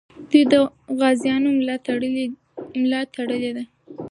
دوی 0.29 0.43
د 0.51 0.53
غازیانو 0.99 1.49
ملا 2.83 3.01
تړلې 3.15 3.49
ده. 3.55 3.63